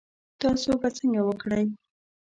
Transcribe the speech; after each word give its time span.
تاسو 0.39 0.71
به 0.81 0.89
څنګه 0.97 1.21
وکړی؟ 1.25 1.65